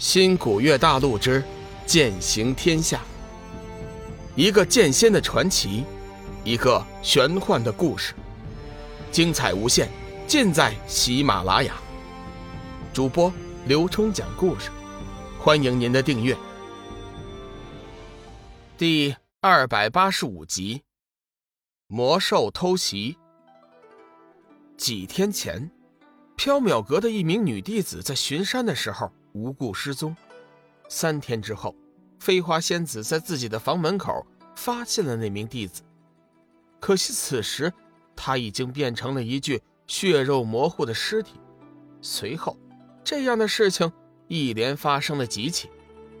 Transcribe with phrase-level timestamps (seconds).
[0.00, 1.44] 新古月大陆之
[1.84, 3.02] 剑行天下，
[4.34, 5.84] 一个剑仙的传奇，
[6.42, 8.14] 一个玄幻的故事，
[9.12, 9.90] 精彩无限，
[10.26, 11.74] 尽在喜马拉雅。
[12.94, 13.30] 主播
[13.66, 14.70] 刘冲讲故事，
[15.38, 16.34] 欢迎您的订阅。
[18.78, 20.80] 第二百八十五集，
[21.88, 23.18] 魔兽偷袭。
[24.78, 25.70] 几天前，
[26.38, 29.12] 缥缈阁的一名女弟子在巡山的时候。
[29.32, 30.16] 无故失踪，
[30.88, 31.74] 三天之后，
[32.18, 34.26] 飞花仙子在自己的房门口
[34.56, 35.82] 发现了那名弟子。
[36.78, 37.72] 可惜此时
[38.16, 41.40] 他已经变成了一具血肉模糊的尸体。
[42.00, 42.58] 随后，
[43.04, 43.90] 这样的事情
[44.28, 45.68] 一连发生了几起，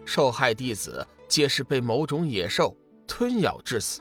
[0.04, 4.00] 受害弟子皆是被某种野兽吞咬致死。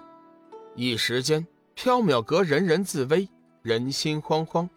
[0.76, 1.46] 一时间，
[1.76, 3.30] 缥缈阁人人自危，
[3.62, 4.70] 人心惶惶。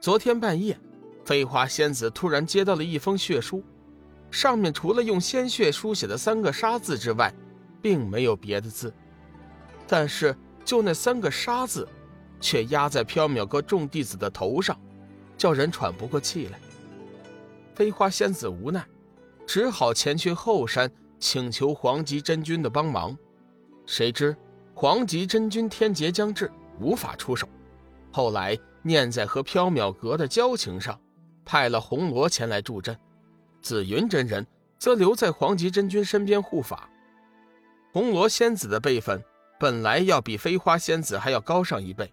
[0.00, 0.78] 昨天半夜。
[1.24, 3.64] 飞花仙子突然接到了一封血书，
[4.30, 7.32] 上面除了用鲜血书写的三个“杀”字之外，
[7.80, 8.92] 并没有别的字。
[9.86, 11.88] 但是，就那三个“杀”字，
[12.40, 14.78] 却压在缥缈阁众弟子的头上，
[15.38, 16.58] 叫人喘不过气来。
[17.74, 18.84] 飞花仙子无奈，
[19.46, 23.16] 只好前去后山请求黄极真君的帮忙。
[23.86, 24.36] 谁知
[24.74, 27.48] 黄极真君天劫将至，无法出手。
[28.12, 30.98] 后来念在和缥缈阁的交情上。
[31.44, 32.98] 派了红罗前来助阵，
[33.60, 34.46] 紫云真人
[34.78, 36.88] 则留在黄极真君身边护法。
[37.92, 39.22] 红罗仙子的辈分
[39.58, 42.12] 本来要比飞花仙子还要高上一倍，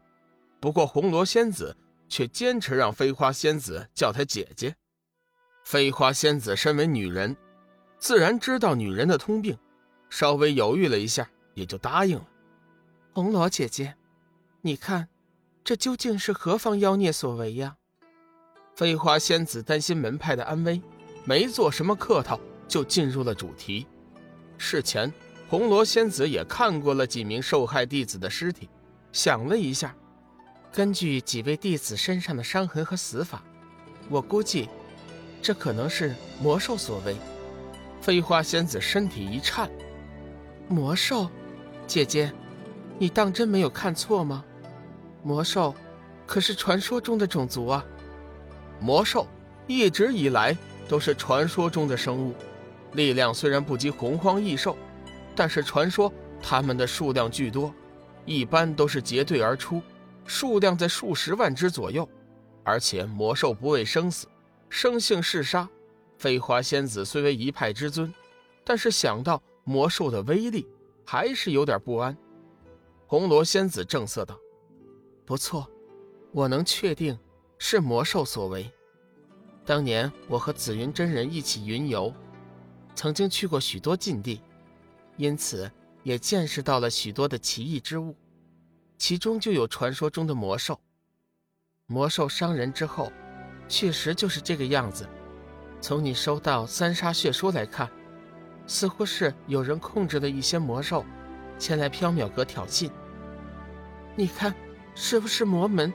[0.60, 1.76] 不过红罗仙子
[2.08, 4.76] 却坚持让飞花仙子叫她姐姐。
[5.64, 7.36] 飞花仙子身为女人，
[7.98, 9.58] 自然知道女人的通病，
[10.10, 12.28] 稍微犹豫了一下，也就答应了。
[13.14, 13.96] 红罗姐姐，
[14.62, 15.08] 你看，
[15.64, 17.78] 这究竟是何方妖孽所为呀？
[18.76, 20.82] 飞花仙子担心门派的安危，
[21.26, 23.86] 没做什么客套，就进入了主题。
[24.58, 25.12] 事前，
[25.50, 28.70] 红罗仙子也看过了几名受害弟子的尸体，
[29.12, 29.96] 想了一下，
[30.72, 33.44] 根据几位弟子身上的伤痕和死法，
[34.10, 34.70] 我估计，
[35.42, 37.16] 这可能是魔兽所为。
[38.02, 39.70] 飞花仙子身体一颤
[40.68, 41.30] ：“魔兽，
[41.86, 42.34] 姐姐，
[42.98, 44.44] 你当真没有看错吗？
[45.22, 45.76] 魔兽，
[46.26, 47.86] 可是传说中的种族啊！”
[48.82, 49.28] 魔兽
[49.68, 50.58] 一直以来
[50.90, 52.34] 都是传说中的生物，
[52.94, 54.76] 力量虽然不及洪荒异兽，
[55.36, 56.12] 但是传说
[56.42, 57.74] 它们的数量巨多，
[58.26, 59.82] 一般都是结队而出，
[60.26, 62.08] 数量在数十万只左右。
[62.64, 64.28] 而且魔兽不畏生死，
[64.70, 65.68] 生性嗜杀。
[66.18, 68.14] 飞花仙子虽为一派之尊，
[68.64, 70.68] 但是想到魔兽的威力，
[71.06, 72.16] 还是有点不安。
[73.08, 74.38] 红罗仙子正色道
[75.26, 75.68] ：“不错，
[76.32, 77.18] 我能确定。”
[77.64, 78.68] 是魔兽所为。
[79.64, 82.12] 当年我和紫云真人一起云游，
[82.96, 84.42] 曾经去过许多禁地，
[85.16, 88.16] 因此也见识到了许多的奇异之物，
[88.98, 90.82] 其中就有传说中的魔兽。
[91.86, 93.14] 魔兽伤人之后，
[93.68, 95.08] 确实就是这个样子。
[95.80, 97.88] 从你收到三杀血书来看，
[98.66, 101.06] 似乎是有人控制了一些魔兽，
[101.60, 102.90] 前来缥缈阁挑衅。
[104.16, 104.52] 你看，
[104.96, 105.94] 是不是魔门？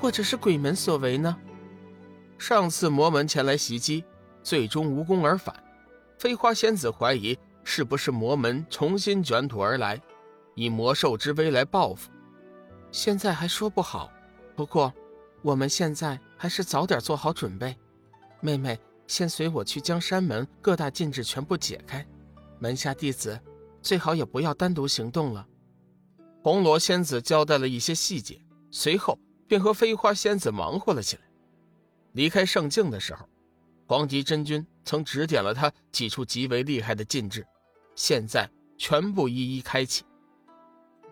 [0.00, 1.36] 或者是鬼门所为呢？
[2.38, 4.02] 上次魔门前来袭击，
[4.42, 5.54] 最终无功而返。
[6.18, 10.00] 飞花仙子怀疑是不是魔门重新卷土而来，
[10.54, 12.10] 以魔兽之威来报复。
[12.90, 14.10] 现在还说不好。
[14.56, 14.90] 不过，
[15.42, 17.76] 我们现在还是早点做好准备。
[18.40, 22.06] 妹妹，先随我去将山门各大禁制全部解开。
[22.58, 23.38] 门下弟子
[23.82, 25.46] 最好也不要单独行动了。
[26.42, 28.40] 红罗仙子交代了一些细节，
[28.70, 29.18] 随后。
[29.50, 31.22] 便和飞花仙子忙活了起来。
[32.12, 33.28] 离开圣境的时候，
[33.84, 37.44] 黄极真君曾指点了他几处极为厉害的禁制，
[37.96, 40.04] 现在全部一一开启。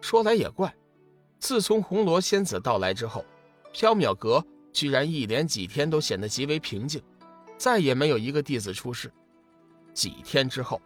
[0.00, 0.72] 说来也怪，
[1.40, 3.24] 自从红罗仙子到来之后，
[3.74, 7.02] 缥缈阁居然一连几天都显得极为平静，
[7.56, 9.12] 再也没有一个弟子出事。
[9.92, 10.80] 几天之后，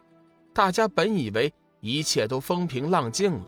[0.55, 3.45] 大家本以为一切都风平浪静了，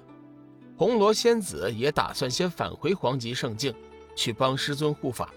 [0.78, 3.74] 红罗仙子也打算先返回黄极圣境。
[4.16, 5.30] 去帮师尊护法，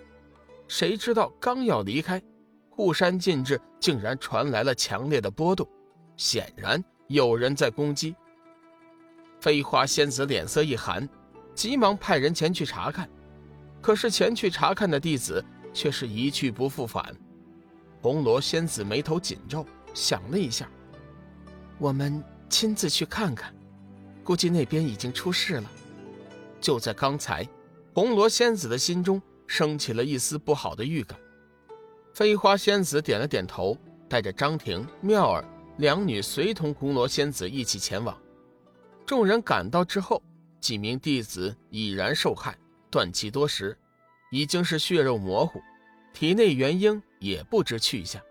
[0.69, 2.23] 谁知道刚要离开，
[2.71, 5.69] 护山禁制竟然传来了强烈的波动，
[6.17, 8.15] 显然有人在攻击。
[9.41, 11.09] 飞花仙子脸色一寒，
[11.55, 13.09] 急忙派人前去查看，
[13.81, 17.15] 可是前去查看的弟子却是一去不复返。
[18.01, 20.71] 红罗仙子眉头紧皱，想了一下，
[21.79, 23.55] 我们亲自去看看，
[24.23, 25.71] 估计那边已经出事了。
[26.61, 27.49] 就在刚才。
[27.99, 31.19] 红罗仙子的心中升起了一丝不好的预感。
[32.15, 33.77] 飞花仙子点了点头，
[34.09, 35.45] 带着张婷、妙儿
[35.79, 38.17] 两女随同红罗仙子一起前往。
[39.05, 40.23] 众人赶到之后，
[40.61, 42.57] 几名弟子已然受害，
[42.89, 43.77] 断气多时，
[44.31, 45.61] 已经是血肉模糊，
[46.15, 48.23] 体内元婴也不知去向。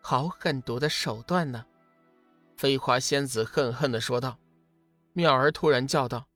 [0.00, 1.66] 好狠毒的手段呢！
[2.56, 4.38] 飞花仙子恨恨地说道。
[5.12, 6.28] 妙儿突然叫道：“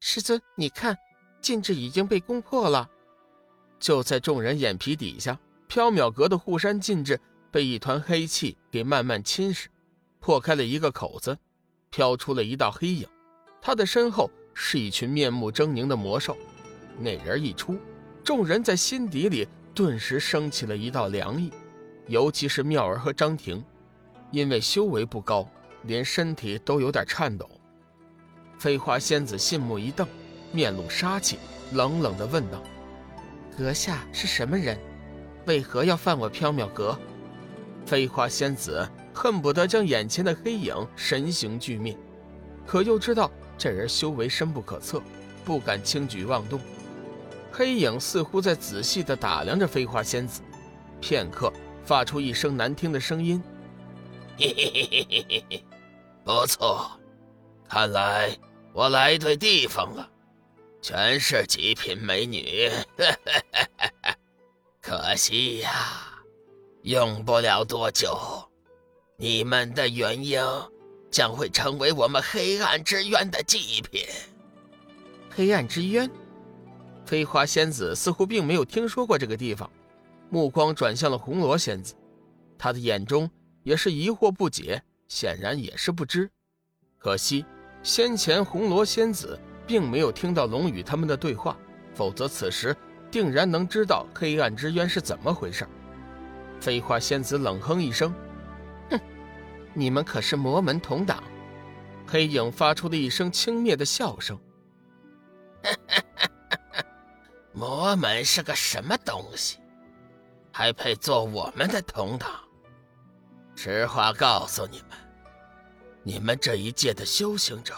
[0.00, 0.98] 师尊，你看，
[1.40, 2.88] 禁制已经被攻破了。”
[3.80, 5.38] 就在众人眼皮底下，
[5.68, 7.18] 缥缈阁的护山禁制
[7.50, 9.66] 被一团黑气给慢慢侵蚀，
[10.18, 11.38] 破开了一个口子，
[11.88, 13.08] 飘出了一道黑影。
[13.62, 16.36] 他的身后是一群面目狰狞的魔兽。
[16.98, 17.78] 那人一出，
[18.22, 21.50] 众人在心底里顿时升起了一道凉意，
[22.06, 23.64] 尤其是妙儿和张婷，
[24.30, 25.48] 因为修为不高，
[25.84, 27.48] 连身体都有点颤抖。
[28.58, 30.06] 飞花仙子信目一瞪，
[30.52, 31.38] 面露杀气，
[31.72, 32.62] 冷冷地问道
[33.56, 34.78] ：“阁下是什么人？
[35.46, 36.98] 为何要犯我缥缈阁？”
[37.86, 41.96] 飞花仙子恨不得将眼前的黑影神形俱灭，
[42.66, 45.02] 可又知道这人修为深不可测，
[45.44, 46.60] 不敢轻举妄动。
[47.52, 50.40] 黑影似乎在仔细地打量着飞花仙子，
[51.00, 51.52] 片刻，
[51.84, 53.42] 发出一声难听的声音
[54.38, 55.64] ：“嘿嘿嘿嘿嘿嘿，
[56.24, 56.90] 不错，
[57.68, 58.36] 看来……”
[58.72, 60.08] 我来对地方了，
[60.82, 62.70] 全是极品美女，
[64.80, 66.22] 可惜呀，
[66.82, 68.18] 用不了多久，
[69.16, 70.42] 你们的元婴
[71.10, 74.06] 将会成为我们黑暗之渊的祭品。
[75.28, 76.10] 黑暗之渊，
[77.04, 79.70] 飞花仙子似乎并没有听说过这个地方，
[80.30, 81.94] 目光转向了红罗仙子，
[82.58, 83.30] 她的眼中
[83.62, 86.30] 也是疑惑不解，显然也是不知，
[86.98, 87.44] 可惜。
[87.82, 89.38] 先前红罗仙子
[89.70, 91.56] 并没有听到龙宇他们的对话，
[91.94, 92.76] 否则此时
[93.08, 95.64] 定然能知道黑暗之渊是怎么回事。
[96.60, 98.12] 飞花仙子冷哼一声
[98.90, 98.98] ：“哼，
[99.72, 101.22] 你们可是魔门同党？”
[102.04, 104.36] 黑影发出了一声轻蔑的笑声
[107.54, 109.58] ：“魔门是个什么东西，
[110.50, 112.28] 还配做我们的同党？
[113.54, 114.98] 实话告诉你们。”
[116.02, 117.74] 你们这一届的修行者，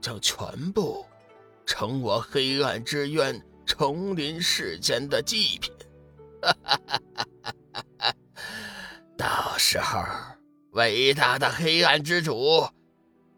[0.00, 1.04] 将全部
[1.66, 5.72] 成我黑暗之渊重临世间的祭品。
[9.16, 10.02] 到时候，
[10.72, 12.66] 伟大的黑暗之主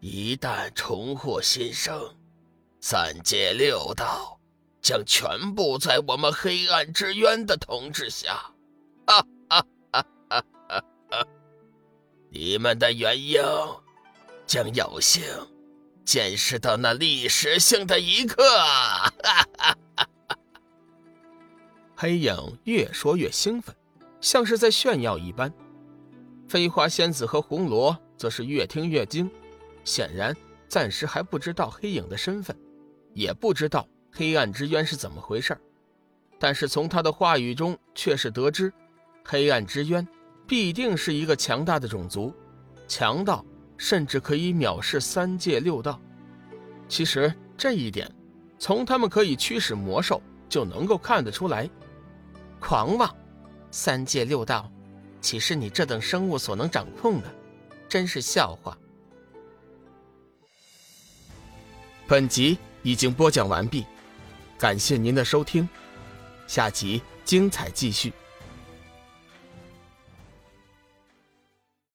[0.00, 2.14] 一旦重获新生，
[2.81, 4.38] 三界六道
[4.81, 8.53] 将全部在我们黑暗之渊的统治下。
[12.31, 13.43] 你们的元婴。
[14.44, 15.23] 将有幸
[16.05, 18.43] 见识到那历史性的一刻。
[21.95, 23.75] 黑影越说越兴奋，
[24.21, 25.53] 像是在炫耀一般。
[26.49, 29.31] 飞花仙子和红罗则是越听越惊，
[29.85, 30.37] 显然
[30.69, 32.57] 暂时还不知道黑影的身份，
[33.15, 35.57] 也不知道黑暗之渊是怎么回事
[36.39, 38.73] 但是从他的话语中却是得知，
[39.25, 40.07] 黑暗之渊
[40.47, 42.35] 必定是一个强大的种族，
[42.89, 43.45] 强到。
[43.82, 46.00] 甚至可以藐视三界六道。
[46.88, 48.08] 其实这一点，
[48.56, 51.69] 从他们可以驱使魔兽就能够看得出来。
[52.61, 53.12] 狂妄，
[53.73, 54.70] 三界六道，
[55.20, 57.34] 岂是你这等生物所能掌控的？
[57.89, 58.79] 真是笑话。
[62.06, 63.84] 本集已经播讲完毕，
[64.56, 65.69] 感谢您的收听，
[66.46, 68.12] 下集精彩继续。